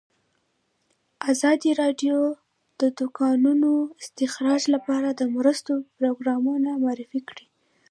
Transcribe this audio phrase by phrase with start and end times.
[1.31, 2.17] ازادي راډیو
[2.79, 7.45] د د کانونو استخراج لپاره د مرستو پروګرامونه معرفي کړي.